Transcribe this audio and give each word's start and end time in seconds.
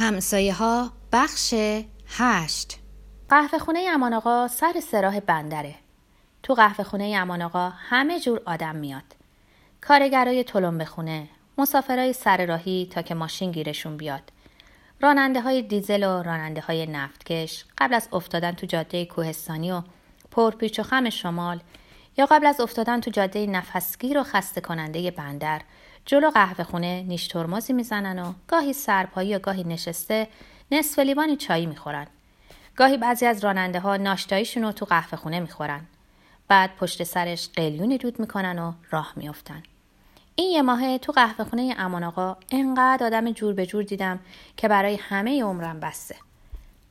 همسایه 0.00 0.54
ها 0.54 0.92
بخش 1.12 1.54
هشت. 2.06 2.78
قهوه 3.28 3.58
خونه 3.58 3.86
امان 3.90 4.14
آقا 4.14 4.48
سر 4.48 4.80
سراح 4.80 5.20
بندره. 5.20 5.74
تو 6.42 6.54
قهوه 6.54 6.84
خونه 6.84 7.14
امان 7.16 7.42
آقا 7.42 7.68
همه 7.68 8.20
جور 8.20 8.40
آدم 8.44 8.76
میاد. 8.76 9.02
کارگرای 9.80 10.44
تلمبه 10.44 10.84
خونه 10.84 11.28
مسافرای 11.58 12.12
سر 12.12 12.46
راهی 12.46 12.88
تا 12.92 13.02
که 13.02 13.14
ماشین 13.14 13.52
گیرشون 13.52 13.96
بیاد. 13.96 14.32
راننده 15.00 15.40
های 15.40 15.62
دیزل 15.62 16.02
و 16.02 16.22
راننده 16.22 16.60
های 16.60 16.86
نفتکش 16.86 17.64
قبل 17.78 17.94
از 17.94 18.08
افتادن 18.12 18.52
تو 18.52 18.66
جاده 18.66 19.04
کوهستانی 19.04 19.72
و 19.72 19.82
پرپیچ 20.30 20.78
و 20.78 20.82
خم 20.82 21.10
شمال 21.10 21.60
یا 22.18 22.26
قبل 22.26 22.46
از 22.46 22.60
افتادن 22.60 23.00
تو 23.00 23.10
جاده 23.10 23.46
نفسگیر 23.46 24.18
و 24.18 24.22
خسته 24.22 24.60
کننده 24.60 25.10
بندر 25.10 25.60
جلو 26.10 26.30
قهوه 26.30 26.64
خونه 26.64 27.02
نیش 27.02 27.26
ترمازی 27.26 27.72
می‌زنن 27.72 28.18
و 28.18 28.32
گاهی 28.46 28.72
سرپایی 28.72 29.34
و 29.34 29.38
گاهی 29.38 29.64
نشسته 29.64 30.28
نصف 30.72 30.98
لیوانی 30.98 31.36
چایی 31.36 31.66
می‌خورن. 31.66 32.06
گاهی 32.76 32.96
بعضی 32.96 33.26
از 33.26 33.44
راننده 33.44 33.80
ها 33.80 33.96
ناشتاییشون 33.96 34.62
رو 34.62 34.72
تو 34.72 34.84
قهوه 34.84 35.18
خونه 35.18 35.40
می‌خورن. 35.40 35.80
بعد 36.48 36.76
پشت 36.76 37.04
سرش 37.04 37.48
قلیونی 37.48 37.98
دود 37.98 38.20
می‌کنن 38.20 38.58
و 38.58 38.72
راه 38.90 39.12
میافتن. 39.16 39.62
این 40.34 40.50
یه 40.50 40.62
ماهه 40.62 40.98
تو 40.98 41.12
قهوه 41.12 41.44
خونه 41.44 41.74
امان 41.78 42.04
آقا 42.04 42.36
انقدر 42.50 43.06
آدم 43.06 43.32
جور 43.32 43.54
به 43.54 43.66
جور 43.66 43.82
دیدم 43.82 44.18
که 44.56 44.68
برای 44.68 44.94
همه 44.94 45.42
عمرم 45.42 45.80
بسته. 45.80 46.16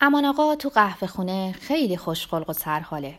امان 0.02 0.26
آقا 0.26 0.56
تو 0.56 0.70
قهوه 0.70 1.08
خونه 1.08 1.52
خیلی 1.52 1.98
خوشقلق 1.98 2.50
و 2.50 2.54
سرحاله. 2.54 3.18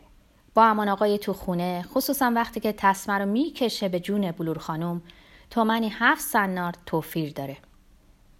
با 0.53 0.65
امان 0.65 0.89
آقای 0.89 1.17
تو 1.17 1.33
خونه 1.33 1.85
خصوصا 1.93 2.31
وقتی 2.35 2.59
که 2.59 2.73
تصمه 2.77 3.17
رو 3.17 3.25
می‌کشه 3.25 3.89
به 3.89 3.99
جون 3.99 4.31
بلور 4.31 4.57
خانم 4.59 5.01
تومنی 5.49 5.89
هفت 5.93 6.21
سنار 6.21 6.73
توفیر 6.85 7.33
داره. 7.33 7.57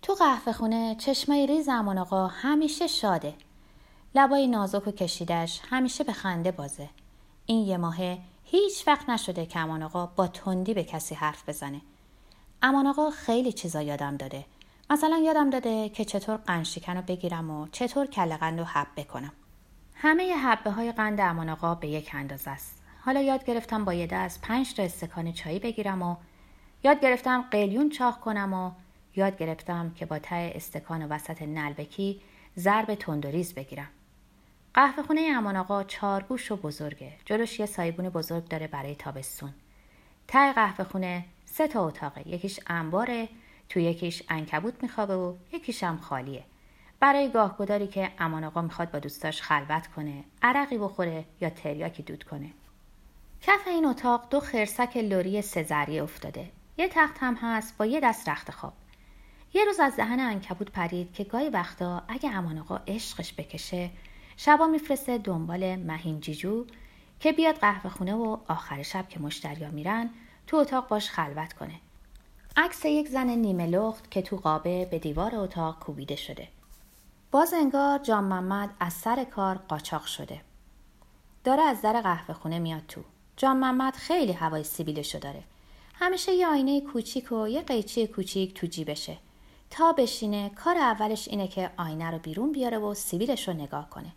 تو 0.01 0.13
قهوه 0.13 0.53
خونه 0.53 0.95
چشمای 0.95 1.47
ریز 1.47 1.69
امان 1.69 1.97
آقا 1.97 2.27
همیشه 2.27 2.87
شاده. 2.87 3.33
لبای 4.15 4.47
نازک 4.47 4.87
و 4.87 4.91
کشیدش 4.91 5.61
همیشه 5.69 6.03
به 6.03 6.13
خنده 6.13 6.51
بازه. 6.51 6.89
این 7.45 7.67
یه 7.67 7.77
ماهه 7.77 8.17
هیچ 8.43 8.87
وقت 8.87 9.09
نشده 9.09 9.45
که 9.45 9.59
امان 9.59 9.83
آقا 9.83 10.05
با 10.05 10.27
تندی 10.27 10.73
به 10.73 10.83
کسی 10.83 11.15
حرف 11.15 11.49
بزنه. 11.49 11.81
امان 12.61 12.87
آقا 12.87 13.09
خیلی 13.09 13.51
چیزا 13.51 13.81
یادم 13.81 14.17
داده. 14.17 14.45
مثلا 14.89 15.17
یادم 15.17 15.49
داده 15.49 15.89
که 15.89 16.05
چطور 16.05 16.37
قنشیکن 16.37 16.97
رو 16.97 17.01
بگیرم 17.01 17.49
و 17.49 17.67
چطور 17.71 18.05
کله 18.05 18.37
قند 18.37 18.59
رو 18.59 18.65
حب 18.65 19.07
کنم 19.07 19.31
همه 19.95 20.35
حبه 20.35 20.71
های 20.71 20.91
قند 20.91 21.19
امان 21.19 21.49
آقا 21.49 21.75
به 21.75 21.87
یک 21.87 22.11
اندازه 22.13 22.51
است. 22.51 22.81
حالا 23.05 23.21
یاد 23.21 23.45
گرفتم 23.45 23.85
با 23.85 23.93
یه 23.93 24.07
دست 24.07 24.41
پنج 24.41 24.73
تا 24.73 24.83
استکان 24.83 25.31
چایی 25.31 25.59
بگیرم 25.59 26.01
و 26.01 26.15
یاد 26.83 27.01
گرفتم 27.01 27.41
قلیون 27.51 27.89
چاخ 27.89 28.19
کنم 28.19 28.53
و 28.53 28.71
یاد 29.15 29.37
گرفتم 29.37 29.93
که 29.95 30.05
با 30.05 30.19
ته 30.19 30.51
استکان 30.55 31.05
وسط 31.05 31.41
نلبکی 31.41 32.21
ضرب 32.57 32.95
تندریز 32.95 33.53
بگیرم. 33.53 33.87
قهوه 34.73 35.03
خونه 35.03 35.21
امان 35.21 35.55
آقا 35.55 35.83
چارگوش 35.83 36.51
و 36.51 36.55
بزرگه. 36.55 37.11
جلوش 37.25 37.59
یه 37.59 37.65
سایبون 37.65 38.09
بزرگ 38.09 38.47
داره 38.47 38.67
برای 38.67 38.95
تابستون. 38.95 39.53
ته 40.27 40.53
قهوه 40.53 40.85
خونه 40.85 41.25
سه 41.45 41.67
تا 41.67 41.87
اتاقه. 41.87 42.27
یکیش 42.27 42.59
انباره 42.67 43.29
تو 43.69 43.79
یکیش 43.79 44.23
انکبوت 44.29 44.73
میخوابه 44.83 45.15
و 45.15 45.35
یکیش 45.51 45.83
هم 45.83 45.97
خالیه. 45.97 46.43
برای 46.99 47.29
گاهگداری 47.31 47.87
که 47.87 48.11
امان 48.19 48.43
آقا 48.43 48.61
می‌خواد 48.61 48.91
با 48.91 48.99
دوستاش 48.99 49.41
خلوت 49.41 49.87
کنه 49.87 50.23
عرقی 50.41 50.77
بخوره 50.77 51.25
یا 51.41 51.49
تریاکی 51.49 52.03
دود 52.03 52.23
کنه. 52.23 52.49
کف 53.41 53.67
این 53.67 53.85
اتاق 53.85 54.29
دو 54.29 54.39
خرسک 54.39 54.97
لوری 54.97 55.41
سزری 55.41 55.99
افتاده. 55.99 56.49
یه 56.79 56.87
تخت 56.87 57.15
هم 57.19 57.35
هست 57.41 57.77
با 57.77 57.85
یه 57.85 57.99
دست 57.99 58.29
رخت 58.29 58.51
خواب. 58.51 58.73
یه 59.53 59.65
روز 59.65 59.79
از 59.79 59.95
دهن 59.95 60.19
انکبوت 60.19 60.71
پرید 60.71 61.13
که 61.13 61.23
گاهی 61.23 61.49
وقتا 61.49 62.03
اگه 62.07 62.31
امان 62.31 62.57
آقا 62.57 62.79
عشقش 62.87 63.33
بکشه 63.33 63.89
شبا 64.37 64.67
میفرسته 64.67 65.17
دنبال 65.17 65.75
مهین 65.75 66.19
جیجو 66.19 66.65
که 67.19 67.31
بیاد 67.31 67.55
قهوه 67.55 67.89
خونه 67.89 68.13
و 68.13 68.37
آخر 68.47 68.83
شب 68.83 69.09
که 69.09 69.19
مشتریا 69.19 69.71
میرن 69.71 70.09
تو 70.47 70.57
اتاق 70.57 70.87
باش 70.87 71.09
خلوت 71.09 71.53
کنه. 71.53 71.75
عکس 72.57 72.85
یک 72.85 73.07
زن 73.07 73.29
نیمه 73.29 73.67
لخت 73.67 74.11
که 74.11 74.21
تو 74.21 74.37
قابه 74.37 74.85
به 74.85 74.99
دیوار 74.99 75.35
اتاق 75.35 75.79
کوبیده 75.79 76.15
شده. 76.15 76.47
باز 77.31 77.53
انگار 77.53 77.99
جان 77.99 78.23
محمد 78.23 78.69
از 78.79 78.93
سر 78.93 79.23
کار 79.23 79.55
قاچاق 79.55 80.05
شده. 80.05 80.41
داره 81.43 81.61
از 81.61 81.81
در 81.81 82.01
قهوه 82.01 82.33
خونه 82.33 82.59
میاد 82.59 82.85
تو. 82.87 83.01
جان 83.37 83.57
محمد 83.57 83.95
خیلی 83.95 84.31
هوای 84.31 84.63
سیبیلشو 84.63 85.19
داره. 85.19 85.43
همیشه 86.01 86.33
یه 86.33 86.47
آینه 86.47 86.81
کوچیک 86.81 87.31
و 87.31 87.47
یه 87.47 87.61
قیچی 87.61 88.07
کوچیک 88.07 88.53
تو 88.53 88.67
جیبشه. 88.67 89.17
تا 89.69 89.93
بشینه 89.93 90.49
کار 90.49 90.77
اولش 90.77 91.27
اینه 91.27 91.47
که 91.47 91.69
آینه 91.77 92.11
رو 92.11 92.19
بیرون 92.19 92.51
بیاره 92.51 92.77
و 92.77 92.93
سیبیلش 92.93 93.47
رو 93.47 93.53
نگاه 93.53 93.89
کنه. 93.89 94.11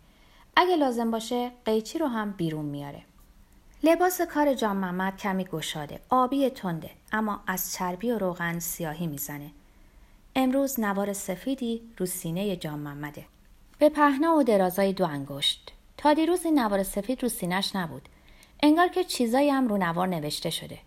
اگه 0.55 0.75
لازم 0.75 1.11
باشه 1.11 1.51
قیچی 1.65 1.99
رو 1.99 2.07
هم 2.07 2.31
بیرون 2.31 2.65
میاره. 2.65 3.01
لباس 3.83 4.21
کار 4.21 4.53
جان 4.53 4.77
محمد 4.77 5.17
کمی 5.17 5.43
گشاده 5.43 5.99
آبی 6.09 6.49
تنده 6.49 6.89
اما 7.11 7.41
از 7.47 7.73
چربی 7.73 8.11
و 8.11 8.17
روغن 8.17 8.59
سیاهی 8.59 9.07
می‌زنه. 9.07 9.51
امروز 10.35 10.79
نوار 10.79 11.13
سفیدی 11.13 11.81
رو 11.97 12.05
سینه 12.05 12.55
جان 12.55 12.79
محمده. 12.79 13.25
به 13.79 13.89
پهنا 13.89 14.35
و 14.35 14.43
درازای 14.43 14.93
دو 14.93 15.05
انگشت. 15.05 15.73
تا 15.97 16.13
دیروز 16.13 16.45
این 16.45 16.59
نوار 16.59 16.83
سفید 16.83 17.23
رو 17.23 17.29
سینش 17.29 17.75
نبود. 17.75 18.09
انگار 18.63 18.87
که 18.87 19.03
چیزایی 19.03 19.49
هم 19.49 19.67
رو 19.67 19.77
نوار 19.77 20.07
نوشته 20.07 20.49
شده. 20.49 20.79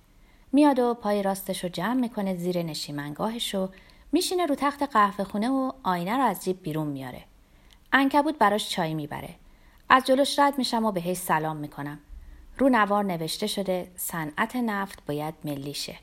میاد 0.57 0.79
و 0.79 0.95
پای 0.95 1.23
راستش 1.23 1.65
رو 1.65 1.71
جمع 1.71 2.01
می‌کنه 2.01 2.37
زیر 2.37 2.63
نشیمنگاهش 2.63 3.55
و 3.55 3.69
میشینه 4.13 4.47
رو 4.47 4.55
تخت 4.55 4.83
قهوه 4.83 5.25
خونه 5.25 5.49
و 5.49 5.73
آینه 5.83 6.17
رو 6.17 6.23
از 6.23 6.45
جیب 6.45 6.63
بیرون 6.63 6.87
میاره. 6.87 7.25
انکبوت 7.93 8.39
براش 8.39 8.71
چای 8.71 8.95
می‌بره. 8.95 9.35
از 9.89 10.05
جلوش 10.05 10.39
رد 10.39 10.59
میشم 10.59 10.85
و 10.85 10.93
بهش 10.93 11.17
سلام 11.17 11.57
می‌کنم. 11.57 11.99
رو 12.59 12.69
نوار 12.69 13.05
نوشته 13.05 13.47
شده 13.47 13.91
صنعت 13.97 14.57
نفت 14.57 15.07
باید 15.07 15.35
ملیشه. 15.45 15.97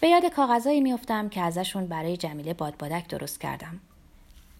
به 0.00 0.08
یاد 0.08 0.26
کاغذایی 0.26 0.80
میافتم 0.80 1.28
که 1.28 1.40
ازشون 1.40 1.86
برای 1.86 2.16
جمیله 2.16 2.54
بادبادک 2.54 3.08
درست 3.08 3.40
کردم. 3.40 3.80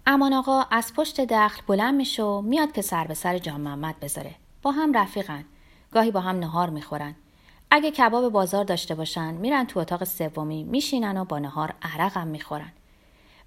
امان 0.06 0.32
آقا 0.32 0.62
از 0.70 0.94
پشت 0.94 1.20
دخل 1.20 1.62
بلند 1.66 1.94
میشه 1.94 2.22
و 2.22 2.40
میاد 2.40 2.72
که 2.72 2.82
سر 2.82 3.06
به 3.06 3.14
سر 3.14 3.38
جان 3.38 3.60
محمد 3.60 4.00
بذاره. 4.00 4.34
با 4.62 4.70
هم 4.70 4.92
رفیقن. 4.92 5.44
گاهی 5.92 6.10
با 6.10 6.20
هم 6.20 6.38
نهار 6.38 6.70
می‌خورن. 6.70 7.14
اگه 7.70 7.90
کباب 7.90 8.28
بازار 8.28 8.64
داشته 8.64 8.94
باشن 8.94 9.34
میرن 9.34 9.66
تو 9.66 9.80
اتاق 9.80 10.04
سومی 10.04 10.64
میشینن 10.64 11.16
و 11.16 11.24
با 11.24 11.38
نهار 11.38 11.74
عرقم 11.82 12.26
می‌خورن. 12.26 12.72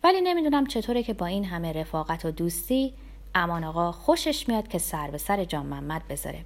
ولی 0.04 0.22
نمی‌دونم 0.22 0.66
چطوره 0.66 1.04
که 1.04 1.14
با 1.14 1.26
این 1.26 1.46
همه 1.46 1.74
رفاقت 1.74 2.26
و 2.26 2.32
دوستی 2.32 2.94
امان 3.36 3.64
آقا 3.64 3.92
خوشش 3.92 4.50
میاد 4.50 4.68
که 4.68 4.78
سر 4.78 5.12
به 5.12 5.18
سر 5.18 5.46
جان 5.46 5.66
محمد 5.66 6.08
بذاره. 6.08 6.40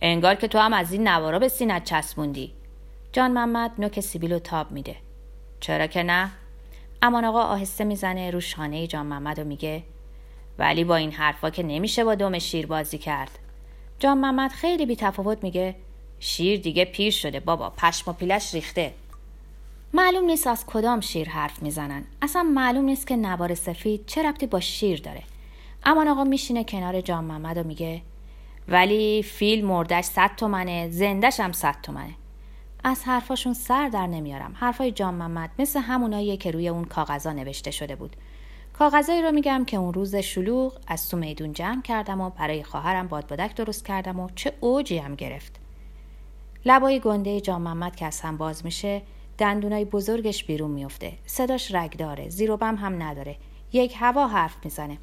انگار 0.00 0.34
که 0.34 0.48
تو 0.48 0.58
هم 0.58 0.72
از 0.72 0.92
این 0.92 1.08
نوارا 1.08 1.38
به 1.38 1.48
سینت 1.48 1.84
چسبوندی. 1.84 2.52
جان 3.12 3.30
محمد 3.30 3.70
نوک 3.78 4.00
سیبیلو 4.00 4.38
تاب 4.38 4.70
میده. 4.70 4.96
چرا 5.60 5.86
که 5.86 6.02
نه؟ 6.02 6.30
امان 7.02 7.24
آقا 7.24 7.42
آهسته 7.42 7.84
می‌زنه 7.84 8.30
رو 8.30 8.40
شانه 8.40 8.86
جان 8.86 9.06
محمد 9.06 9.38
و 9.38 9.44
میگه 9.44 9.82
ولی 10.58 10.84
با 10.84 10.96
این 10.96 11.12
حرفا 11.12 11.50
که 11.50 11.62
نمیشه 11.62 12.04
با 12.04 12.14
دم 12.14 12.38
شیر 12.38 12.66
بازی 12.66 12.98
کرد. 12.98 13.38
جان 13.98 14.18
محمد 14.18 14.50
خیلی 14.50 14.86
بی 14.86 14.96
تفاوت 14.96 15.42
میگه. 15.42 15.74
شیر 16.20 16.60
دیگه 16.60 16.84
پیر 16.84 17.10
شده 17.10 17.40
بابا. 17.40 17.70
پشم 17.70 18.10
و 18.10 18.14
پیلش 18.14 18.54
ریخته. 18.54 18.94
معلوم 19.94 20.24
نیست 20.24 20.46
از 20.46 20.66
کدام 20.66 21.00
شیر 21.00 21.28
حرف 21.28 21.62
می‌زنن. 21.62 22.04
اصلا 22.22 22.42
معلوم 22.42 22.84
نیست 22.84 23.06
که 23.06 23.16
نوار 23.16 23.54
سفید 23.54 24.06
چه 24.06 24.22
ربطی 24.22 24.46
با 24.46 24.60
شیر 24.60 25.00
داره. 25.00 25.22
اما 25.84 26.10
آقا 26.10 26.24
میشینه 26.24 26.64
کنار 26.64 27.00
جان 27.00 27.24
محمد 27.24 27.56
و 27.56 27.62
میگه 27.62 28.02
ولی 28.68 29.22
فیل 29.22 29.64
مردش 29.64 30.04
صد 30.04 30.30
تومنه 30.36 30.90
زندش 30.90 31.40
هم 31.40 31.52
صد 31.52 31.76
تومنه. 31.82 32.14
از 32.84 33.04
حرفاشون 33.04 33.54
سر 33.54 33.88
در 33.88 34.06
نمیارم. 34.06 34.56
حرفای 34.56 34.92
جان 34.92 35.14
محمد 35.14 35.50
مثل 35.58 35.80
هموناییه 35.80 36.36
که 36.36 36.50
روی 36.50 36.68
اون 36.68 36.84
کاغذا 36.84 37.32
نوشته 37.32 37.70
شده 37.70 37.96
بود. 37.96 38.16
کاغذایی 38.78 39.22
رو 39.22 39.32
میگم 39.32 39.64
که 39.64 39.76
اون 39.76 39.94
روز 39.94 40.16
شلوغ 40.16 40.78
از 40.86 41.08
تو 41.08 41.16
میدون 41.16 41.52
جمع 41.52 41.82
کردم 41.82 42.20
و 42.20 42.30
برای 42.30 42.62
خواهرم 42.62 43.08
بادبادک 43.08 43.54
درست 43.54 43.84
کردم 43.84 44.20
و 44.20 44.28
چه 44.34 44.52
اوجی 44.60 44.98
هم 44.98 45.14
گرفت. 45.14 45.59
لبای 46.64 47.00
گنده 47.00 47.40
جان 47.40 47.62
محمد 47.62 47.96
که 47.96 48.06
از 48.06 48.20
هم 48.20 48.36
باز 48.36 48.64
میشه 48.64 49.02
دندونای 49.38 49.84
بزرگش 49.84 50.44
بیرون 50.44 50.70
میفته. 50.70 51.12
صداش 51.26 51.74
رگداره 51.74 52.28
زیر 52.28 52.50
و 52.50 52.56
بم 52.56 52.76
هم 52.76 53.02
نداره. 53.02 53.36
یک 53.72 53.94
هوا 53.98 54.26
حرف 54.26 54.56
می‌زنه. 54.64 54.98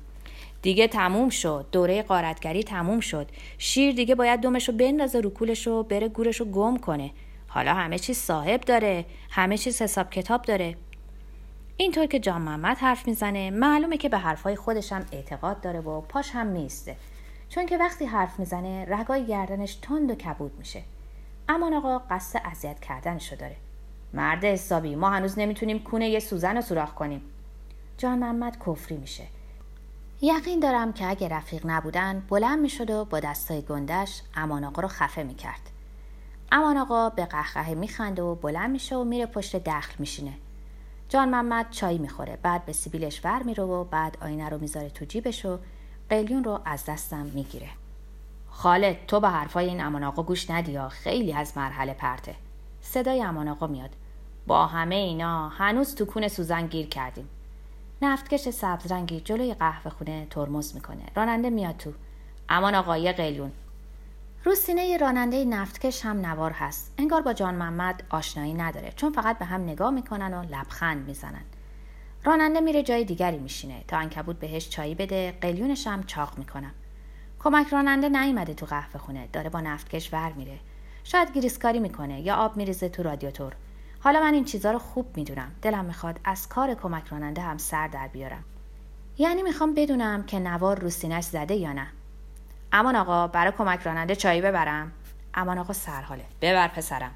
دیگه 0.62 0.88
تموم 0.88 1.30
شد. 1.30 1.65
دوره 1.71 2.01
قارتگری 2.01 2.63
تموم 2.63 3.00
شد. 3.00 3.31
شیر 3.57 3.95
دیگه 3.95 4.15
باید 4.15 4.42
دومشو 4.42 4.71
بندازه 4.71 5.21
رو 5.21 5.30
کولش 5.30 5.68
و 5.68 5.83
بره 5.83 6.07
گورشو 6.07 6.45
گم 6.45 6.77
کنه. 6.77 7.12
حالا 7.48 7.74
همه 7.74 8.00
چیز 8.00 8.18
صاحب 8.18 8.62
داره. 8.62 9.06
همه 9.30 9.57
چیز 9.57 9.81
حساب 9.81 10.09
کتاب 10.09 10.42
داره. 10.42 10.75
اینطور 11.77 12.06
که 12.06 12.19
جان 12.19 12.42
محمد 12.42 12.77
حرف 12.77 13.07
می‌زنه 13.07 13.51
معلومه 13.51 13.98
که 13.98 14.09
به 14.09 14.18
حرفای 14.18 14.56
خودش 14.56 14.94
هم 14.94 15.06
اعتقاد 15.12 15.62
داره 15.62 15.80
و 15.80 16.01
پاش 16.01 16.30
هم 16.31 16.48
میسته 16.48 16.95
چون 17.50 17.65
که 17.65 17.77
وقتی 17.77 18.06
حرف 18.06 18.39
می‌زنه 18.39 18.86
رگای 18.89 19.25
گردنش 19.25 19.75
تند 19.75 20.12
و 20.12 20.15
کبود 20.15 20.51
میشه. 20.59 20.83
امان 21.49 21.73
آقا 21.73 21.97
قصد 21.97 22.41
اذیت 22.45 22.79
کردنشو 22.79 23.35
داره. 23.35 23.55
مرد 24.13 24.45
حسابی 24.45 24.95
ما 24.95 25.09
هنوز 25.09 25.39
نمی‌تونیم 25.39 25.79
کونه 25.79 26.09
یه 26.09 26.19
سوزن 26.19 26.55
رو 26.55 26.61
سوراخ 26.61 26.94
کنیم. 26.94 27.21
جان 27.97 28.19
محمد 28.19 28.57
کفری 28.65 28.97
میشه. 28.97 29.23
یقین 30.21 30.59
دارم 30.59 30.94
که 30.94 31.09
اگه 31.09 31.27
رفیق 31.27 31.61
نبودن 31.65 32.23
بلند 32.29 32.59
می‌شد 32.59 32.89
و 32.89 33.05
با 33.05 33.19
دستای 33.19 33.61
گندش 33.61 34.21
امان 34.35 34.63
آقا 34.63 34.81
رو 34.81 34.88
خفه 34.88 35.23
می‌کرد. 35.23 35.61
امان 36.51 36.77
آقا 36.77 37.09
به 37.09 37.25
قهقه 37.25 37.75
میخنده 37.75 38.21
و 38.21 38.35
بلند 38.35 38.69
میشه 38.71 38.95
و 38.95 39.03
میره 39.03 39.25
پشت 39.25 39.55
دخل 39.55 39.94
میشینه. 39.99 40.33
جان 41.09 41.29
محمد 41.29 41.69
چای 41.71 41.97
می‌خوره 41.97 42.38
بعد 42.44 42.65
به 42.65 42.73
سیبیلش 42.73 43.21
ور 43.25 43.44
میره 43.44 43.63
و 43.63 43.83
بعد 43.83 44.17
آینه 44.21 44.49
رو 44.49 44.57
می‌ذاره 44.57 44.89
تو 44.89 45.05
جیبش 45.05 45.45
و 45.45 45.59
قلیون 46.09 46.44
رو 46.44 46.59
از 46.65 46.85
دستم 46.85 47.25
می‌گیره. 47.25 47.69
خالد 48.57 49.06
تو 49.07 49.19
به 49.19 49.30
حرفای 49.30 49.65
این 49.65 49.81
امان 49.81 50.04
آقا 50.04 50.24
گوش 50.24 50.50
ندیا 50.50 50.89
خیلی 50.89 51.33
از 51.33 51.57
مرحله 51.57 51.94
پرته. 51.94 52.36
صدای 52.81 53.24
امان 53.24 53.48
آقا 53.48 53.68
میاد. 53.68 53.89
با 54.48 54.68
همه 54.68 54.95
اینا 54.95 55.50
هنوز 55.50 55.95
تو 55.95 56.06
کون 56.06 56.27
سوزن 56.27 56.68
گیر 56.68 56.88
کردیم. 56.88 57.30
نفتکش 58.01 58.50
سبز 58.50 58.92
رنگی 58.92 59.19
جلوی 59.19 59.54
قهوه 59.54 59.92
خونه 59.92 60.27
ترمز 60.30 60.75
می‌کنه. 60.75 61.04
راننده 61.15 61.50
میاد 61.50 61.77
تو. 61.77 61.92
امان 62.50 62.75
آقا 62.75 62.98
یه 62.98 63.12
قلیون 63.12 63.51
رو 64.44 64.56
سینه 64.56 64.98
راننده 64.98 65.45
نفتکش 65.45 66.06
هم 66.06 66.25
نوار 66.25 66.51
هست. 66.51 66.94
انگار 66.98 67.21
با 67.21 67.33
جان 67.33 67.56
محمد 67.56 68.04
آشنایی 68.09 68.54
نداره. 68.54 68.94
چون 68.95 69.12
فقط 69.12 69.39
به 69.39 69.45
هم 69.45 69.62
نگاه 69.62 69.92
می‌کنن 69.92 70.33
و 70.33 70.44
لبخند 70.44 71.07
می‌زنن. 71.07 71.44
راننده 72.24 72.59
میره 72.59 72.83
جای 72.83 73.04
دیگری 73.04 73.38
میشینه. 73.38 73.83
تا 73.88 73.98
انکبوت 73.98 74.39
بهش 74.39 74.69
چایی 74.69 74.95
بده. 74.95 75.38
قلیونش 75.42 75.88
هم 75.88 76.04
چاق 76.04 76.38
می‌کنم. 76.38 76.71
کمک 77.39 77.68
راننده 77.68 78.10
نیومده 78.10 78.54
تو 78.54 78.66
قهوه 78.66 78.98
خونه 78.98 79.28
داره 79.34 79.50
با 79.50 79.62
نفتکش 79.62 80.13
ور 80.13 80.31
میره. 80.31 80.60
شاید 81.04 81.34
گریسکاری 81.34 81.80
می‌کنه 81.80 82.22
یا 82.22 82.36
آب 82.36 82.57
میریزه 82.57 82.89
تو 82.89 83.04
رادیاتور. 83.04 83.54
حالا 84.00 84.19
من 84.19 84.34
این 84.34 84.45
چیزا 84.45 84.72
رو 84.72 84.80
خوب 84.80 85.18
می‌دونم. 85.18 85.51
دلم 85.62 85.86
می‌خواد 85.86 86.19
از 86.24 86.50
کار 86.50 86.74
کمک 86.74 87.07
راننده 87.07 87.42
هم 87.42 87.57
سر 87.57 87.88
در 87.88 88.07
بیارم. 88.07 88.44
یعنی 89.18 89.44
می‌خوام 89.44 89.74
بدونم 89.74 90.24
که 90.24 90.39
نوار 90.39 90.80
رو 90.80 90.89
سینش 90.89 91.24
زده 91.24 91.56
یا 91.56 91.74
نه. 91.74 91.88
امان 92.72 92.95
آقا 92.95 93.28
برای 93.28 93.51
کمک 93.51 93.80
راننده 93.80 94.16
چایی 94.16 94.42
ببرم. 94.42 94.92
امان 95.33 95.57
آقا 95.57 95.74
سرحاله. 95.74 96.25
ببر 96.42 96.68
پسرم. 96.68 97.12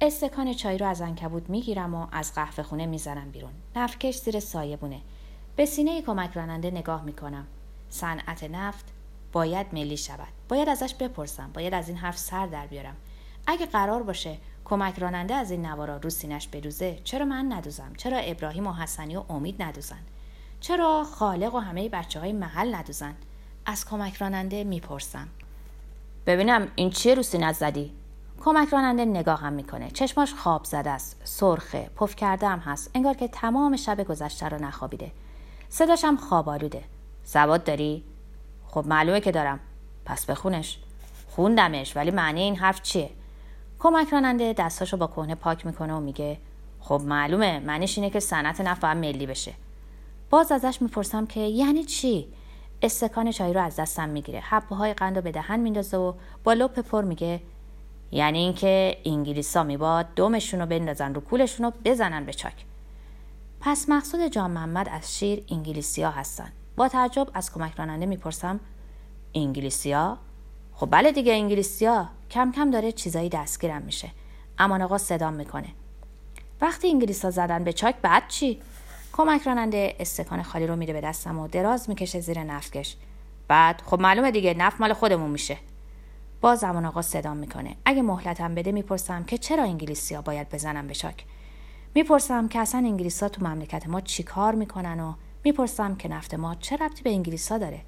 استکان 0.00 0.52
چای 0.52 0.78
رو 0.78 0.86
از 0.86 1.00
انکبوت 1.00 1.50
می‌گیرم 1.50 1.94
و 1.94 2.06
از 2.12 2.34
قهوه 2.34 2.62
خونه 2.62 2.86
می‌زنم 2.86 3.30
بیرون. 3.30 3.52
نفکش 3.76 4.16
زیر 4.16 4.40
سایه 4.40 4.76
بونه. 4.76 5.00
به 5.56 5.66
سینه 5.66 6.02
کمک 6.02 6.30
راننده 6.34 6.70
نگاه 6.70 7.04
می‌کنم. 7.04 7.46
صنعت 7.90 8.44
نفت 8.44 8.84
باید 9.36 9.66
ملی 9.72 9.96
شود. 9.96 10.28
باید 10.48 10.68
ازش 10.68 10.94
بپرسم. 10.94 11.50
باید 11.54 11.74
از 11.74 11.88
این 11.88 11.98
حرف 11.98 12.18
سر 12.18 12.46
در 12.46 12.66
بیارم. 12.66 12.96
اگه 13.46 13.66
قرار 13.66 14.02
باشه 14.02 14.38
کمک 14.64 14.98
راننده 14.98 15.34
از 15.34 15.50
این 15.50 15.66
نوارا 15.66 15.96
رو 15.96 16.10
سینش 16.10 16.48
بدوزه 16.48 16.98
چرا 17.04 17.24
من 17.24 17.52
ندوزم؟ 17.52 17.92
چرا 17.96 18.18
ابراهیم 18.18 18.66
و 18.66 18.72
حسنی 18.72 19.16
و 19.16 19.24
امید 19.28 19.62
ندوزن؟ 19.62 19.98
چرا 20.60 21.04
خالق 21.04 21.54
و 21.54 21.58
همه 21.58 21.88
بچه 21.88 22.20
های 22.20 22.32
محل 22.32 22.74
ندوزن؟ 22.74 23.14
از 23.66 23.86
کمک 23.86 24.14
راننده 24.14 24.64
می‌پرسم. 24.64 25.28
ببینم 26.26 26.68
این 26.74 26.90
چیه 26.90 27.14
رو 27.14 27.22
سینت 27.22 27.54
زدی؟ 27.54 27.92
کمک 28.40 28.68
راننده 28.68 29.04
نگاه 29.04 29.40
هم 29.40 29.52
می‌کنه. 29.52 29.90
چشماش 29.90 30.34
خواب 30.34 30.64
زده 30.64 30.90
است. 30.90 31.20
سرخه. 31.24 31.90
پف 31.96 32.16
کرده 32.16 32.48
هم 32.48 32.58
هست. 32.58 32.90
انگار 32.94 33.14
که 33.14 33.28
تمام 33.28 33.76
شب 33.76 34.04
گذشته 34.04 34.48
رو 34.48 34.64
نخوابیده. 34.64 35.12
صداش 35.68 36.04
هم 36.04 36.16
خواب 36.16 36.48
آلوده. 36.48 36.82
سواد 37.24 37.64
داری؟ 37.64 38.04
خب 38.76 38.86
معلومه 38.86 39.20
که 39.20 39.32
دارم. 39.32 39.60
پس 40.04 40.26
بخونش. 40.26 40.78
خوندمش 41.28 41.96
ولی 41.96 42.10
معنی 42.10 42.40
این 42.40 42.56
حرف 42.56 42.82
چیه؟ 42.82 43.10
کمک 43.78 44.08
راننده 44.08 44.52
دستاشو 44.52 44.96
با 44.96 45.06
کهنه 45.06 45.34
پاک 45.34 45.66
می‌کنه 45.66 45.94
و 45.94 46.00
میگه 46.00 46.38
خب 46.80 47.02
معلومه. 47.04 47.58
معنیش 47.58 47.98
اینه 47.98 48.10
که 48.10 48.20
صنعت 48.20 48.60
نفت 48.60 48.80
باید 48.80 48.96
ملی 48.96 49.26
بشه. 49.26 49.52
باز 50.30 50.52
ازش 50.52 50.82
می‌پرسم 50.82 51.26
که 51.26 51.40
یعنی 51.40 51.84
چی؟ 51.84 52.28
استکان 52.82 53.30
چای 53.30 53.52
رو 53.52 53.60
از 53.60 53.76
دستم 53.76 54.08
می‌گیره. 54.08 54.40
حبه 54.40 54.76
های 54.76 54.94
قند 54.94 55.16
رو 55.16 55.22
به 55.22 55.32
دهن 55.32 55.60
میندازه 55.60 55.96
و 55.96 56.12
با 56.44 56.52
لپ 56.52 56.78
پر 56.80 57.04
میگه 57.04 57.40
یعنی 58.10 58.38
اینکه 58.38 58.98
انگلیسا 59.04 59.62
میباد 59.62 60.06
دومشون 60.16 60.60
رو 60.60 60.66
بندازن 60.66 61.14
رو 61.14 61.20
کولشون 61.20 61.66
رو 61.66 61.72
بزنن 61.84 62.24
به 62.24 62.32
چاک. 62.32 62.64
پس 63.60 63.88
مقصود 63.88 64.20
جان 64.20 64.50
محمد 64.50 64.88
از 64.88 65.18
شیر 65.18 65.44
انگلیسیا 65.48 66.10
هستن. 66.10 66.52
با 66.76 66.88
تعجب 66.88 67.28
از 67.34 67.52
کمک 67.52 67.74
راننده 67.78 68.06
می‌پرسم 68.06 68.60
انگلیسیا؟ 69.34 70.18
خب 70.72 70.88
بله 70.90 71.12
دیگه 71.12 71.32
انگلیسیا. 71.32 72.08
کم 72.30 72.52
کم 72.52 72.70
داره 72.70 72.92
چیزایی 72.92 73.28
دستگیرم 73.28 73.82
میشه. 73.82 74.10
امان 74.58 74.82
آقا 74.82 74.98
صدام 74.98 75.32
می‌کنه. 75.32 75.68
وقتی 76.60 76.88
انگلیسا 76.88 77.30
زدن 77.30 77.64
به 77.64 77.72
چاک 77.72 77.94
بعد 78.02 78.28
چی؟ 78.28 78.60
کمک 79.12 79.42
راننده 79.42 79.96
استکان 80.00 80.42
خالی 80.42 80.66
رو 80.66 80.76
میده 80.76 80.92
به 80.92 81.00
دستم 81.00 81.38
و 81.38 81.48
دراز 81.48 81.88
می‌کشه 81.88 82.20
زیر 82.20 82.42
نفتکش 82.42 82.96
بعد؟ 83.48 83.82
خب 83.86 84.00
معلومه 84.00 84.30
دیگه 84.30 84.54
نفت 84.54 84.80
مال 84.80 84.92
خودمون 84.92 85.30
میشه. 85.30 85.56
باز 86.40 86.58
زمان 86.58 86.84
آقا 86.84 87.02
صدام 87.02 87.36
می‌کنه. 87.36 87.76
اگه 87.84 88.02
مهلتم 88.02 88.54
بده 88.54 88.72
می‌پرسم 88.72 89.24
که 89.24 89.38
چرا 89.38 89.62
انگلیسی 89.62 90.14
ها 90.14 90.22
باید 90.22 90.48
بزنم 90.48 90.86
به 90.86 90.94
چاک؟ 90.94 91.24
می‌پرسم 91.94 92.48
که 92.48 92.58
اصلا 92.58 92.80
انگلیس 92.80 93.22
ها 93.22 93.28
تو 93.28 93.46
مملکت 93.46 93.88
ما 93.88 94.00
چی 94.00 94.22
کار 94.22 94.54
می‌کنن 94.54 95.00
و 95.00 95.14
می‌پرسم 95.46 95.94
که 95.94 96.08
نفت 96.08 96.34
ما 96.34 96.54
چه 96.54 96.76
ربطی 96.76 97.02
به 97.02 97.10
انگلیس 97.10 97.52
ها 97.52 97.58
داره؟ 97.58 97.80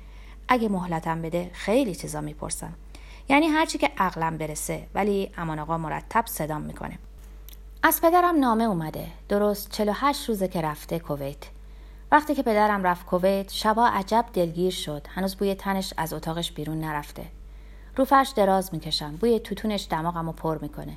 اگه 0.49 0.69
مهلتم 0.69 1.23
بده 1.23 1.51
خیلی 1.53 1.95
چیزا 1.95 2.21
می‌پرسم. 2.21 2.73
یعنی 3.29 3.47
هرچی 3.47 3.79
که 3.79 3.91
عقلم 3.99 4.39
برسه 4.39 4.87
ولی 4.95 5.31
امان 5.37 5.59
آقا 5.59 5.79
مرتب 5.79 6.27
صدام 6.27 6.63
می‌کنه. 6.63 6.99
از 7.83 8.01
پدرم 8.03 8.39
نامه 8.39 8.65
اومده. 8.65 9.07
درست 9.29 9.71
48 9.71 10.29
روزه 10.29 10.49
که 10.49 10.61
رفته 10.61 10.99
کویت. 10.99 11.45
وقتی 12.13 12.35
که 12.35 12.43
پدرم 12.43 12.83
رفت 12.87 13.07
کویت 13.07 13.53
شبا 13.53 13.87
عجب 13.87 14.25
دلگیر 14.33 14.73
شد. 14.73 15.07
هنوز 15.11 15.37
بوی 15.37 15.55
تنش 15.55 15.95
از 15.97 16.13
اتاقش 16.13 16.53
بیرون 16.53 16.81
نرفته. 16.81 17.25
رو 17.97 18.05
فرش 18.05 18.31
دراز 18.31 18.75
می‌کشم. 18.75 19.17
بوی 19.17 19.41
توتونش 19.41 19.87
دماغمو 19.91 20.33
پر 20.33 20.59
می‌کنه. 20.59 20.97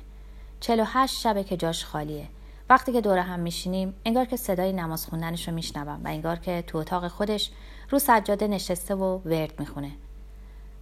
48 0.60 1.20
شبه 1.20 1.44
که 1.44 1.56
جاش 1.56 1.84
خالیه. 1.84 2.28
وقتی 2.70 2.92
که 2.92 3.00
دور 3.00 3.18
هم 3.18 3.40
میشینیم 3.40 3.94
انگار 4.04 4.24
که 4.24 4.36
صدای 4.36 4.72
نماز 4.72 5.06
خوندنش 5.06 5.48
رو 5.48 5.54
میشنوم 5.54 6.00
و 6.04 6.08
انگار 6.08 6.36
که 6.36 6.64
تو 6.66 6.78
اتاق 6.78 7.08
خودش 7.08 7.50
رو 7.90 7.98
سجاده 7.98 8.48
نشسته 8.48 8.94
و 8.94 9.20
ورد 9.24 9.60
می‌خونه. 9.60 9.90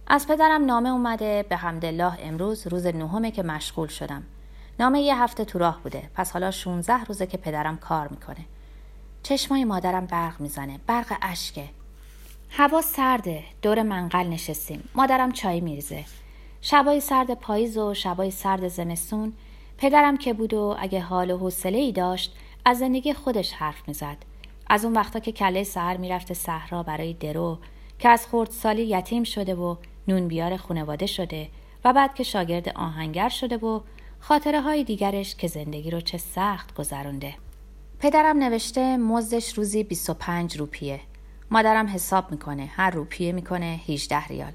از 0.07 0.27
پدرم 0.27 0.65
نامه 0.65 0.89
اومده 0.89 1.45
به 1.49 1.55
حمدالله 1.55 2.13
امروز 2.19 2.67
روز 2.67 2.85
نهمه 2.85 3.31
که 3.31 3.43
مشغول 3.43 3.87
شدم. 3.87 4.23
نامه 4.79 5.01
یه 5.01 5.23
هفته 5.23 5.45
تو 5.45 5.59
راه 5.59 5.79
بوده 5.83 6.09
پس 6.15 6.31
حالا 6.31 6.51
16 6.51 7.03
روزه 7.03 7.27
که 7.27 7.37
پدرم 7.37 7.77
کار 7.77 8.07
می‌کنه. 8.07 8.45
چشمای 9.23 9.63
مادرم 9.63 10.05
برق 10.05 10.41
می‌زنه 10.41 10.79
برق 10.87 11.17
اشکه. 11.21 11.69
هوا 12.49 12.81
سرده 12.81 13.43
دور 13.61 13.83
منقل 13.83 14.27
نشستیم. 14.27 14.89
مادرم 14.95 15.31
چای 15.31 15.61
میریزه. 15.61 16.05
شبای 16.61 17.01
سرد 17.01 17.33
پاییز 17.33 17.77
و 17.77 17.93
شبای 17.93 18.31
سرد 18.31 18.67
زمستون 18.67 19.33
پدرم 19.81 20.17
که 20.17 20.33
بود 20.33 20.53
و 20.53 20.75
اگه 20.79 21.01
حال 21.01 21.31
و 21.31 21.37
حوصله 21.37 21.77
ای 21.77 21.91
داشت 21.91 22.35
از 22.65 22.79
زندگی 22.79 23.13
خودش 23.13 23.53
حرف 23.53 23.87
می‌زد. 23.87 24.17
از 24.67 24.85
اون 24.85 24.93
وقتا 24.93 25.19
که 25.19 25.31
کله 25.31 25.63
سهر 25.63 25.97
می‌رفته 25.97 26.33
صحرا 26.33 26.83
برای 26.83 27.13
درو 27.13 27.57
که 27.99 28.09
از 28.09 28.27
خردسالی 28.27 28.83
یتیم 28.83 29.23
شده 29.23 29.55
و 29.55 29.75
نون 30.07 30.27
بیار 30.27 30.57
خونواده 30.57 31.05
شده 31.05 31.49
و 31.85 31.93
بعد 31.93 32.15
که 32.15 32.23
شاگرد 32.23 32.69
آهنگر 32.69 33.29
شده 33.29 33.57
و 33.57 33.81
خاطره 34.19 34.61
های 34.61 34.83
دیگرش 34.83 35.35
که 35.35 35.47
زندگی 35.47 35.91
رو 35.91 36.01
چه 36.01 36.17
سخت 36.17 36.75
گذرونده. 36.75 37.33
پدرم 37.99 38.37
نوشته 38.37 38.97
مزدش 38.97 39.53
روزی 39.53 39.83
25 39.83 40.57
روپیه. 40.57 40.99
مادرم 41.51 41.87
حساب 41.87 42.31
می‌کنه. 42.31 42.65
هر 42.65 42.89
روپیه 42.89 43.31
می‌کنه 43.31 43.79
18 43.87 44.27
ریال. 44.27 44.51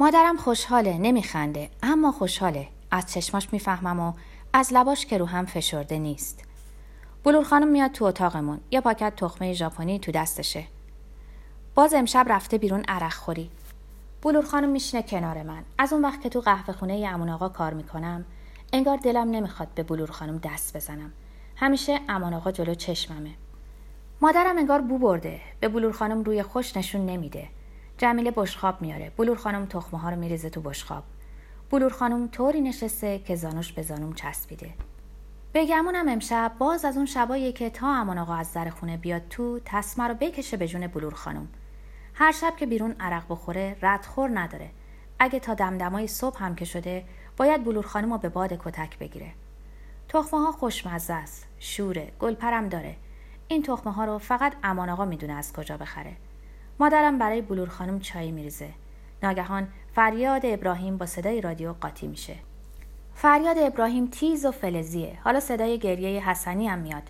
مادرم 0.00 0.36
خوشحاله 0.36 0.98
نمیخنده 0.98 1.70
اما 1.82 2.12
خوشحاله. 2.12 2.68
از 2.90 3.12
چشماش 3.12 3.48
می‌فهمم 3.52 4.00
و 4.00 4.12
از 4.56 4.72
لباش 4.72 5.06
که 5.06 5.18
رو 5.18 5.26
هم 5.26 5.46
فشرده 5.46 5.98
نیست. 5.98 6.44
بلور 7.24 7.44
خانم 7.44 7.68
میاد 7.68 7.90
تو 7.90 8.04
اتاقمون. 8.04 8.60
یه 8.70 8.80
پاکت 8.80 9.16
تخمه 9.16 9.52
ژاپنی 9.52 9.98
تو 9.98 10.12
دستشه. 10.12 10.64
باز 11.74 11.94
امشب 11.94 12.26
رفته 12.28 12.58
بیرون 12.58 12.84
عرق 12.88 13.12
خوری. 13.12 13.50
بلور 14.22 14.44
خانم 14.44 14.68
میشینه 14.68 15.02
کنار 15.02 15.42
من. 15.42 15.62
از 15.78 15.92
اون 15.92 16.02
وقت 16.02 16.20
که 16.20 16.28
تو 16.28 16.40
قهوه 16.40 16.74
خونه 16.74 17.08
امون 17.08 17.28
آقا 17.28 17.48
کار 17.48 17.74
می‌کنم 17.74 18.24
انگار 18.72 18.96
دلم 18.96 19.30
نمی‌خواد 19.30 19.68
به 19.74 19.82
بلور 19.82 20.10
خانم 20.10 20.38
دست 20.38 20.76
بزنم. 20.76 21.12
همیشه 21.56 22.00
امان 22.08 22.34
آقا 22.34 22.52
جلو 22.52 22.74
چشممه. 22.74 23.30
مادرم 24.20 24.58
انگار 24.58 24.80
بو 24.80 24.98
برده. 24.98 25.40
به 25.60 25.68
بلور 25.68 25.92
خانم 25.92 26.22
روی 26.22 26.42
خوش 26.42 26.76
نشون 26.76 27.06
نمیده. 27.06 27.48
جمیله 27.98 28.30
بشخاب 28.30 28.82
میاره. 28.82 29.12
بلور 29.16 29.36
خانم 29.36 29.66
تخمه 29.66 30.00
ها 30.00 30.10
رو 30.10 30.16
میریزه 30.16 30.50
تو 30.50 30.60
بشخاب 30.60 31.04
بلور 31.74 31.92
خانم 31.92 32.28
طوری 32.28 32.60
نشسته 32.60 33.18
که 33.18 33.36
زانوش 33.36 33.72
به 33.72 33.82
زانوم 33.82 34.12
چسبیده. 34.12 34.70
بگمونم 35.54 36.08
امشب 36.08 36.52
باز 36.58 36.84
از 36.84 36.96
اون 36.96 37.06
شبایی 37.06 37.52
که 37.52 37.70
تا 37.70 37.88
امان 37.88 38.18
آقا 38.18 38.34
از 38.34 38.52
در 38.52 38.70
خونه 38.70 38.96
بیاد 38.96 39.22
تو 39.30 39.60
تسمه 39.64 40.08
رو 40.08 40.14
بکشه 40.14 40.56
به 40.56 40.68
جون 40.68 40.86
بلور 40.86 41.14
خانم. 41.14 41.48
هر 42.14 42.32
شب 42.32 42.56
که 42.56 42.66
بیرون 42.66 42.96
عرق 43.00 43.22
بخوره 43.28 43.76
ردخور 43.82 44.38
نداره. 44.38 44.70
اگه 45.18 45.40
تا 45.40 45.54
دمدمای 45.54 46.06
صبح 46.06 46.44
هم 46.44 46.54
که 46.54 46.64
شده 46.64 47.04
باید 47.36 47.64
بلور 47.64 47.86
خانم 47.86 48.12
رو 48.12 48.18
به 48.18 48.28
باد 48.28 48.52
کتک 48.64 48.98
بگیره. 48.98 49.30
تخمه 50.08 50.40
ها 50.40 50.52
خوشمزه 50.52 51.12
است 51.14 51.46
شوره 51.58 52.12
گلپرم 52.20 52.68
داره. 52.68 52.96
این 53.48 53.62
تخمه 53.62 53.92
ها 53.92 54.04
رو 54.04 54.18
فقط 54.18 54.52
امان 54.62 54.88
آقا 54.88 55.04
می‌دونه 55.04 55.32
از 55.32 55.52
کجا 55.52 55.76
بخره. 55.76 56.16
مادرم 56.80 57.18
برای 57.18 57.42
بلور 57.42 57.68
خانم 57.68 58.00
چای 58.00 58.32
میریزه. 58.32 58.70
ناگهان 59.22 59.68
فریاد 59.94 60.40
ابراهیم 60.44 60.96
با 60.96 61.06
صدای 61.06 61.40
رادیو 61.40 61.72
قاطی 61.72 62.06
میشه. 62.06 62.36
فریاد 63.14 63.58
ابراهیم 63.58 64.06
تیز 64.06 64.44
و 64.44 64.50
فلزیه. 64.50 65.18
حالا 65.24 65.40
صدای 65.40 65.78
گریه 65.78 66.30
حسنی 66.30 66.68
هم 66.68 66.78
میاد. 66.78 67.02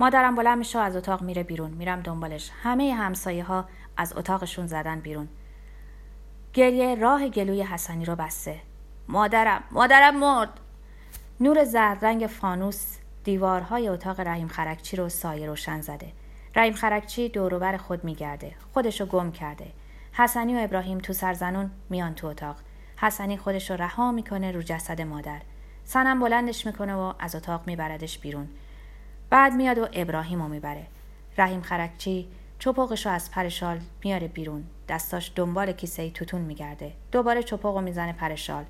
مادرم 0.00 0.34
بلند 0.34 0.58
میشه 0.58 0.78
از 0.78 0.96
اتاق 0.96 1.22
میره 1.22 1.42
بیرون. 1.42 1.70
میرم 1.70 2.00
دنبالش. 2.00 2.50
همه 2.62 2.94
همسایه 2.94 3.44
ها 3.44 3.64
از 3.96 4.16
اتاقشون 4.16 4.66
زدن 4.66 5.00
بیرون. 5.00 5.28
گریه 6.52 6.94
راه 6.94 7.28
گلوی 7.28 7.62
حسنی 7.62 8.04
رو 8.04 8.16
بسته. 8.16 8.60
مادرم 9.08 9.62
مادرم 9.70 10.16
مرد! 10.16 10.60
نور 11.40 11.64
زرد 11.64 12.04
رنگ 12.04 12.26
فانوس 12.26 12.96
دیوارهای 13.24 13.88
اتاق 13.88 14.20
رحیم 14.20 14.48
خرکچی 14.48 14.96
رو 14.96 15.08
سایه 15.08 15.46
روشن 15.46 15.80
زده. 15.80 16.12
رحیم 16.56 16.74
خرکچی 16.74 17.28
دوروبر 17.28 17.76
خود 17.76 18.04
میگرده. 18.04 18.54
خودشو 18.74 19.06
گم 19.06 19.32
کرده. 19.32 19.66
حسنی 20.20 20.54
و 20.54 20.58
ابراهیم 20.58 20.98
تو 20.98 21.12
سرزنون 21.12 21.70
میان 21.90 22.14
تو 22.14 22.26
اتاق. 22.26 22.56
حسنی 22.96 23.36
خودش 23.36 23.70
رو 23.70 23.76
رها 23.76 24.12
می‌کنه 24.12 24.52
رو 24.52 24.62
جسد 24.62 25.00
مادر. 25.00 25.40
سنم 25.84 26.20
بلندش 26.20 26.66
می‌کنه 26.66 26.94
و 26.94 27.12
از 27.18 27.34
اتاق 27.34 27.62
میبردش 27.66 28.18
بیرون. 28.18 28.48
بعد 29.30 29.52
میاد 29.52 29.78
و 29.78 29.88
ابراهیم 29.92 30.42
رو 30.42 30.48
می‌بره. 30.48 30.86
رحیم 31.38 31.62
خرکچی 31.62 32.28
چپاقش 32.58 33.06
رو 33.06 33.12
از 33.12 33.30
پرشال 33.30 33.80
میاره 34.04 34.28
بیرون. 34.28 34.64
دستاش 34.88 35.32
دنبال 35.36 35.72
کیسه 35.72 36.10
توتون 36.10 36.40
میگرده. 36.40 36.92
دوباره 37.12 37.42
چپاق 37.42 37.76
رو 37.76 37.82
می‌زنه 37.82 38.12
پرشال 38.12 38.64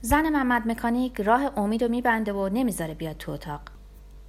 زن 0.00 0.28
محمد 0.28 0.68
مکانیک 0.68 1.20
راه 1.20 1.58
امید 1.58 1.84
رو 1.84 1.90
میبنده 1.90 2.32
و 2.32 2.48
نمی‌ذاره 2.48 2.94
بیاد 2.94 3.16
تو 3.16 3.32
اتاق. 3.32 3.60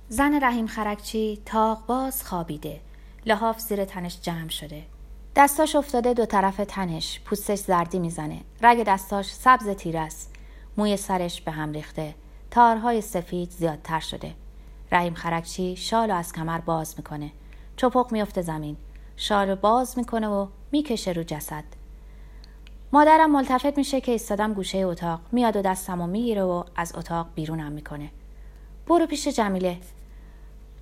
زن 0.09 0.43
رحیم 0.43 0.67
خرکچی 0.67 1.41
تاق 1.45 1.85
باز 1.85 2.23
خوابیده. 2.23 2.79
لحاف 3.25 3.59
زیر 3.59 3.85
تنش 3.85 4.21
جمع 4.21 4.49
شده. 4.49 4.83
دستاش 5.37 5.75
افتاده 5.75 6.13
دو 6.13 6.25
طرف 6.25 6.61
تنش 6.67 7.19
پوستش 7.19 7.59
زردی 7.59 7.99
می‌زنه. 7.99 8.41
رگ 8.61 8.83
دستاش 8.83 9.33
سبز 9.33 9.69
تیر 9.69 9.97
است. 9.97 10.35
موی 10.77 10.97
سرش 10.97 11.41
به 11.41 11.51
هم 11.51 11.71
ریخته. 11.71 12.15
تارهای 12.51 13.01
سفید 13.01 13.51
زیادتر 13.51 13.99
شده. 13.99 14.33
رحیم 14.91 15.13
خرکچی 15.13 15.75
شال 15.75 16.11
از 16.11 16.33
کمر 16.33 16.59
باز 16.59 16.93
می‌کنه. 16.97 17.31
چپق 17.75 18.11
میفته 18.11 18.41
زمین. 18.41 18.77
شال 19.17 19.55
باز 19.55 19.97
می‌کنه 19.97 20.27
و 20.27 20.47
می‌کشه 20.71 21.11
رو 21.11 21.23
جسد. 21.23 21.63
مادرم 22.91 23.31
ملتفت 23.31 23.77
میشه 23.77 24.01
که 24.01 24.11
ایستادم 24.11 24.53
گوشه 24.53 24.77
اتاق. 24.77 25.19
میاد 25.31 25.55
و 25.55 25.61
دستم 25.61 26.01
و 26.01 26.07
می‌گیره 26.07 26.43
و 26.43 26.63
از 26.75 26.95
اتاق 26.95 27.27
بیرونم 27.35 27.71
می‌کنه. 27.71 28.09
برو 28.87 29.05
پیش 29.05 29.27
جمیله. 29.27 29.77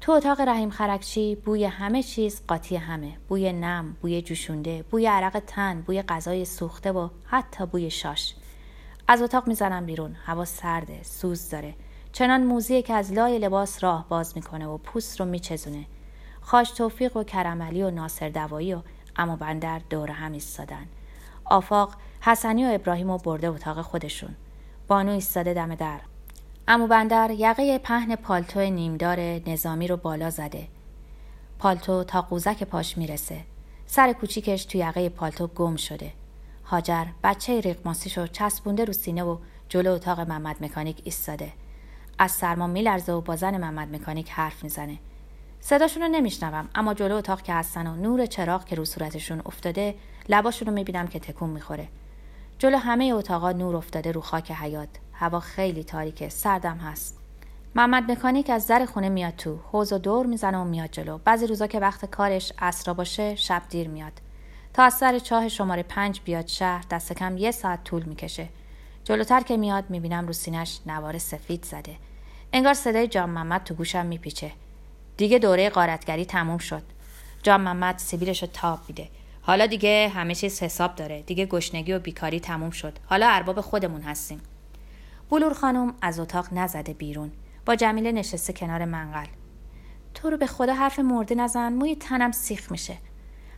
تو 0.05 0.11
اتاق 0.11 0.41
رحیم 0.41 0.69
خرکچی 0.69 1.35
بوی 1.35 1.65
همه 1.65 2.03
چیز 2.03 2.41
قاطی 2.47 2.75
همه. 2.75 3.17
بوی 3.27 3.53
نم 3.53 3.97
بوی 4.01 4.21
جوشونده 4.21 4.83
بوی 4.83 5.07
عرق 5.07 5.39
تن 5.47 5.81
بوی 5.81 6.01
غذای 6.01 6.45
سوخته 6.45 6.91
و 6.91 7.09
حتی 7.25 7.65
بوی 7.65 7.89
شاش. 7.89 8.35
از 9.07 9.21
اتاق 9.21 9.47
می‌زنم 9.47 9.85
بیرون. 9.85 10.15
هوا 10.25 10.45
سرده 10.45 11.03
سوز 11.03 11.49
داره. 11.49 11.75
چنان 12.11 12.43
موزیه 12.43 12.81
که 12.81 12.93
از 12.93 13.13
لای 13.13 13.39
لباس 13.39 13.83
راه 13.83 14.05
باز 14.09 14.33
می‌کنه 14.35 14.67
و 14.67 14.77
پوست 14.77 15.19
رو 15.19 15.25
میچزونه. 15.25 15.85
خاش 16.41 16.71
توفیق 16.71 17.17
و 17.17 17.23
کرملی 17.23 17.83
و 17.83 17.91
ناصر 17.91 18.29
دوایی 18.29 18.73
و 18.73 18.81
اما 19.15 19.35
بندر 19.35 19.81
دور 19.89 20.11
هم 20.11 20.31
ایستادن. 20.31 20.85
آفاق 21.45 21.95
حسنی 22.21 22.65
و 22.65 22.69
ابراهیم 22.73 23.09
و 23.09 23.17
برده 23.17 23.49
اتاق 23.49 23.81
خودشون. 23.81 24.35
بانو 24.87 25.11
ایستاده 25.11 25.53
دم 25.53 25.75
در. 25.75 25.99
امو 26.67 26.87
بندر 26.87 27.31
یقه 27.31 27.77
پهن 27.77 28.15
پالتو 28.15 28.59
نیمدار 28.59 29.19
نظامی 29.19 29.87
رو 29.87 29.97
بالا 29.97 30.29
زده. 30.29 30.67
پالتو 31.59 32.03
تا 32.03 32.21
قوزک 32.21 32.63
پاش 32.63 32.97
می‌رسه. 32.97 33.41
سر 33.85 34.13
کوچیکش 34.13 34.65
تو 34.65 34.77
یقه 34.77 35.09
پالتو 35.09 35.47
گم 35.47 35.75
شده. 35.75 36.11
هاجر 36.65 37.05
بچه 37.23 37.61
ریقماسیشو 37.61 38.27
چسبونده 38.27 38.85
رو 38.85 38.93
سینه 38.93 39.23
و 39.23 39.37
جلو 39.69 39.91
اتاق 39.91 40.19
محمد 40.19 40.63
مکانیک 40.63 41.01
ایستاده. 41.03 41.51
از 42.19 42.31
سرما 42.31 42.67
میلرزه 42.67 43.13
و 43.13 43.21
با 43.21 43.35
زن 43.35 43.57
محمد 43.57 43.95
مکانیک 43.95 44.29
حرف 44.29 44.63
می‌زنه. 44.63 44.97
صداشون 45.61 46.03
رو 46.03 46.09
نمیشنوم 46.09 46.69
اما 46.75 46.93
جلو 46.93 47.15
اتاق 47.15 47.41
که 47.41 47.53
هستن 47.53 47.87
و 47.87 47.95
نور 47.95 48.25
چراغ 48.25 48.65
که 48.65 48.75
رو 48.75 48.85
صورتشون 48.85 49.41
افتاده 49.45 49.95
لباشون 50.29 50.67
رو 50.67 50.73
می‌بینم 50.73 51.07
که 51.07 51.19
تکون 51.19 51.49
می‌خوره. 51.49 51.87
جلو 52.59 52.77
همه 52.77 53.05
اتاقا 53.05 53.51
نور 53.51 53.75
افتاده 53.75 54.11
رو 54.11 54.21
خاک 54.21 54.51
حیات. 54.51 54.89
هوا 55.15 55.39
خیلی 55.39 55.83
تاریکه 55.83 56.29
سردم 56.29 56.77
هست. 56.77 57.17
محمد 57.75 58.11
مکانیک 58.11 58.49
از 58.49 58.67
در 58.67 58.85
خونه 58.85 59.09
میاد 59.09 59.35
تو. 59.35 59.59
حوز 59.71 59.93
و 59.93 59.97
دور 59.97 60.25
می‌زنه 60.25 60.57
و 60.57 60.63
میاد 60.63 60.91
جلو. 60.91 61.17
بعضی 61.17 61.47
روزا 61.47 61.67
که 61.67 61.79
وقت 61.79 62.05
کارش 62.05 62.53
اسرا 62.59 62.93
باشه 62.93 63.35
شب 63.35 63.61
دیر 63.69 63.87
میاد. 63.87 64.13
تا 64.73 64.83
از 64.83 64.93
سر 64.93 65.19
چاه 65.19 65.47
شماره 65.49 65.83
پنج 65.83 66.21
بیاد 66.25 66.47
شهر 66.47 66.85
دست 66.91 67.13
کم 67.13 67.37
یه 67.37 67.51
ساعت 67.51 67.83
طول 67.83 68.03
می‌کشه. 68.03 68.47
جلوتر 69.03 69.41
که 69.41 69.57
میاد 69.57 69.83
می‌بینم 69.89 70.27
رو 70.27 70.33
سینش 70.33 70.79
نوار 70.85 71.17
سفید 71.17 71.65
زده. 71.65 71.95
انگار 72.53 72.73
صدای 72.73 73.07
جان 73.07 73.29
محمد 73.29 73.63
تو 73.63 73.73
گوشم 73.73 74.05
میپیچه. 74.05 74.51
دیگه 75.17 75.39
دوره 75.39 75.69
قارتگری 75.69 76.25
تموم 76.25 76.57
شد. 76.57 76.83
جان 77.43 77.61
محمد 77.61 77.97
سیبیلش 77.97 78.41
رو 78.41 78.49
تاب 78.53 78.79
میده. 78.87 79.07
حالا 79.41 79.65
دیگه 79.65 80.11
همه 80.15 80.35
چیز 80.35 80.63
حساب 80.63 80.95
داره. 80.95 81.21
دیگه 81.21 81.45
گشنگی 81.45 81.93
و 81.93 81.99
بیکاری 81.99 82.39
تموم 82.39 82.69
شد. 82.69 82.99
حالا 83.05 83.27
ارباب 83.29 83.61
خودمون 83.61 84.01
هستیم. 84.01 84.41
بلور 85.29 85.53
خانم 85.53 85.93
از 86.01 86.19
اتاق 86.19 86.47
نزده 86.51 86.93
بیرون. 86.93 87.31
با 87.65 87.75
جمیله 87.75 88.11
نشسته 88.11 88.53
کنار 88.53 88.85
منقل. 88.85 89.25
تو 90.13 90.29
رو 90.29 90.37
به 90.37 90.47
خدا 90.47 90.73
حرف 90.73 90.99
مرده 90.99 91.35
نزن 91.35 91.73
موی 91.73 91.95
تنم 91.95 92.31
سیخ 92.31 92.71
میشه. 92.71 92.97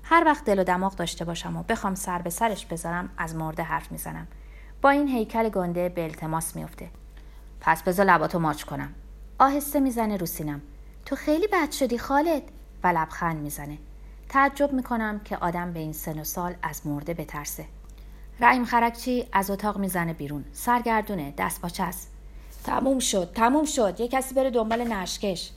هر 0.04 0.24
وقت 0.26 0.46
دل 0.46 0.60
و 0.60 0.64
دماغ 0.64 0.96
داشته 0.96 1.26
باشم 1.26 1.58
و 1.58 1.64
بخوام 1.64 1.96
سر 1.96 2.22
به 2.22 2.30
سرش 2.30 2.66
بذارم 2.66 3.10
از 3.18 3.36
مرده 3.36 3.64
حرف 3.64 3.92
می‌زنم. 3.92 4.28
با 4.82 4.90
این 4.90 5.08
هیکل 5.08 5.50
گنده 5.50 5.90
به 5.90 6.04
التماس 6.04 6.56
میفته 6.56 6.90
پس 7.62 7.84
بذار 7.84 8.06
لباتو 8.06 8.40
ماچ 8.40 8.64
کنم. 8.64 8.94
آهسته 9.40 9.80
می‌زنه 9.80 10.18
رو 10.18 10.26
سینم. 10.26 10.62
تو 11.06 11.16
خیلی 11.16 11.48
بد 11.48 11.72
شدی 11.72 11.98
خالد. 11.98 12.44
و 12.84 12.88
لبخند 12.88 13.38
می‌زنه. 13.38 13.78
تعجب 14.30 14.74
می‌کنم 14.74 15.20
که 15.20 15.38
آدم 15.38 15.74
به 15.74 15.80
این 15.80 15.94
سن 15.94 16.20
و 16.20 16.24
سال 16.24 16.56
از 16.64 16.88
مرده 16.88 17.14
بترسه. 17.14 17.66
رعیم 18.39 18.65
خرکچی 18.65 19.25
از 19.32 19.51
اتاق 19.51 19.77
می‌زنه 19.77 20.13
بیرون؟ 20.13 20.46
سرگردونه 20.53 21.34
دست 21.38 21.62
با 21.62 21.70
چست 21.70 22.12
تموم 22.63 23.00
شد 23.00 23.32
تموم 23.36 23.65
شد. 23.65 24.00
یه 24.00 24.08
کسی 24.08 24.36
بره 24.36 24.50
دنبال 24.50 24.84
نشکش. 24.84 25.51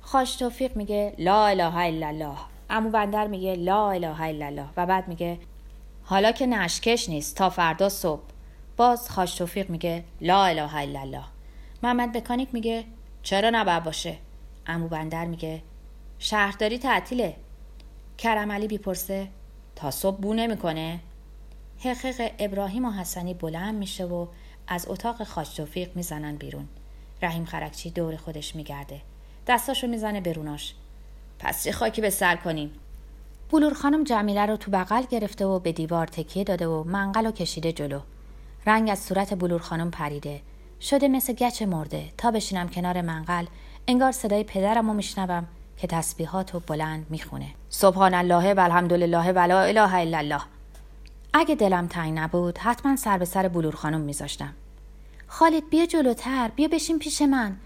خاش 0.00 0.36
توفیق 0.36 0.76
میگه 0.76 1.14
لا 1.18 1.46
اله 1.46 1.76
الا 1.76 2.06
الله. 2.08 2.36
امو 2.70 2.90
بندر 2.90 3.26
میگه 3.26 3.54
لا 3.54 3.90
اله 3.90 4.20
الا 4.20 4.46
الله. 4.46 4.66
و 4.76 4.86
بعد 4.86 5.08
میگه 5.08 5.38
حالا 6.04 6.32
که 6.32 6.46
نشکش 6.46 7.08
نیست 7.08 7.36
تا 7.36 7.50
فردا 7.50 7.88
صبح. 7.88 8.22
باز 8.76 9.10
خاش 9.10 9.34
توفیق 9.34 9.70
میگه 9.70 10.04
لا 10.20 10.44
اله 10.44 10.76
الا 10.76 11.00
الله. 11.00 11.24
محمد 11.82 12.12
بکانیک 12.12 12.48
میگه 12.52 12.84
چرا 13.22 13.50
نباید 13.50 13.84
باشه؟ 13.84 14.16
امو 14.66 14.88
بندر 14.88 15.24
میگه 15.24 15.62
شهرداری 16.18 16.78
تعطیله. 16.78 17.36
کرم 18.18 18.52
علی 18.52 18.66
بیپرسه 18.66 19.28
تا 19.76 19.90
صبح 19.90 20.20
بو 20.20 20.34
نمی‌کنه؟ 20.34 21.00
حقیق 21.84 22.32
ابراهیم 22.38 22.84
و 22.84 22.90
حسنی 22.90 23.34
بلند 23.34 23.74
میشه 23.74 24.04
و 24.04 24.26
از 24.68 24.86
اتاق 24.88 25.24
خاج 25.24 25.54
توفیق 25.54 25.96
می‌زنن 25.96 26.36
بیرون. 26.36 26.68
رحیم 27.22 27.44
خرکچی 27.44 27.90
دور 27.90 28.16
خودش 28.16 28.56
میگرده. 28.56 29.00
دستاشو 29.46 29.86
می‌زنه 29.86 30.20
بروناش 30.20 30.74
پس 31.38 31.66
یه 31.66 31.72
خاکی 31.72 32.00
به 32.00 32.10
سر 32.10 32.36
کنیم؟ 32.36 32.70
بلور 33.50 33.74
خانم 33.74 34.04
جمیله 34.04 34.46
رو 34.46 34.56
تو 34.56 34.70
بغل 34.70 35.02
گرفته 35.10 35.46
و 35.46 35.58
به 35.58 35.72
دیوار 35.72 36.06
تکیه 36.06 36.44
داده 36.44 36.66
و 36.66 36.84
منقل 36.84 37.26
و 37.26 37.30
کشیده 37.30 37.72
جلو. 37.72 38.00
رنگ 38.66 38.90
از 38.90 38.98
صورت 38.98 39.34
بلور 39.34 39.60
خانم 39.60 39.90
پریده. 39.90 40.42
شده 40.80 41.08
مثل 41.08 41.32
گچ 41.32 41.62
مرده. 41.62 42.04
تا 42.18 42.30
بشینم 42.30 42.68
کنار 42.68 43.00
منقل 43.00 43.46
انگار 43.88 44.12
صدای 44.12 44.44
پدرم 44.44 44.88
رو 44.88 44.94
میشنوم 44.94 45.46
که 45.76 45.86
تسبیحات 45.86 46.54
و 46.54 46.60
بلند 46.60 47.06
می‌خونه. 47.10 47.46
سبحان 47.68 48.14
الله 48.14 48.54
و 48.54 48.60
الحمدلله 48.60 49.32
و 49.32 49.38
لا 49.38 49.60
اله 49.60 49.94
الا 49.94 50.18
الله. 50.18 50.42
اگه 51.38 51.54
دلم 51.54 51.86
تنگ 51.86 52.18
نبود 52.18 52.58
حتما 52.58 52.96
سر 52.96 53.18
به 53.18 53.24
سر 53.24 53.48
بلور 53.48 53.74
خانم 53.74 54.00
میذاشتم. 54.00 54.54
خالد 55.26 55.70
بیا 55.70 55.86
جلوتر 55.86 56.50
بیا 56.56 56.68
بشین 56.68 56.98
پیش 56.98 57.22
من. 57.22 57.56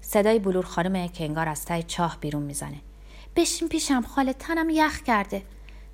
صدای 0.00 0.38
بلور 0.38 0.64
خانمه 0.64 1.08
که 1.08 1.24
انگار 1.24 1.48
از 1.48 1.64
تای 1.64 1.82
چاه 1.82 2.18
بیرون 2.20 2.42
می‌زنه. 2.42 2.80
بشین 3.36 3.68
پیشم 3.68 4.02
خالد 4.02 4.36
تنم 4.38 4.70
یخ 4.70 5.02
کرده. 5.02 5.42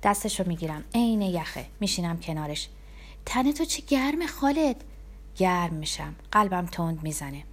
دستش 0.03 0.39
رو 0.39 0.47
می‌گیرم 0.47 0.83
عین 0.93 1.21
یخه. 1.21 1.65
میشینم 1.79 2.19
کنارش. 2.19 2.69
تن 3.25 3.51
تو 3.51 3.65
چه 3.65 3.83
گرمه 3.87 4.27
خالد؟ 4.27 4.83
گرم 5.35 5.73
میشم. 5.73 6.15
قلبم 6.31 6.65
تند 6.65 7.03
می‌زنه. 7.03 7.43